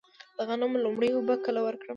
د 0.37 0.39
غنمو 0.47 0.83
لومړۍ 0.85 1.09
اوبه 1.13 1.35
کله 1.45 1.59
ورکړم؟ 1.63 1.89